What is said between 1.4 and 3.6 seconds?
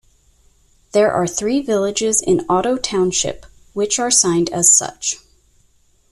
villages in Otto Township,